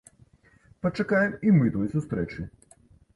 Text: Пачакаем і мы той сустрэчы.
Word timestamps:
Пачакаем 0.85 1.35
і 1.47 1.53
мы 1.57 1.69
той 1.75 1.91
сустрэчы. 1.93 2.47